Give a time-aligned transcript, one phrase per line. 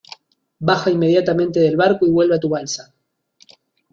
[0.59, 2.91] baja inmediatamente del barco y vuelve a tu balsa.